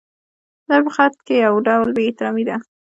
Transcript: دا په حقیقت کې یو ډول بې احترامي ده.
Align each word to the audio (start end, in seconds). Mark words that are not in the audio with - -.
دا 0.69 0.77
په 0.85 0.89
حقیقت 0.95 1.13
کې 1.27 1.35
یو 1.45 1.55
ډول 1.67 1.89
بې 1.95 2.03
احترامي 2.07 2.43
ده. 2.49 2.55